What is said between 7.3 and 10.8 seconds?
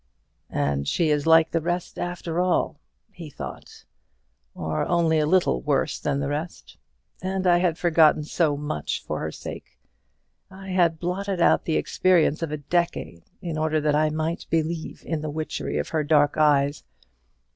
I had forgotten so much for her sake. I